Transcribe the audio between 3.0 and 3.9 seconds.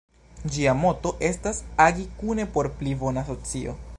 bona socio".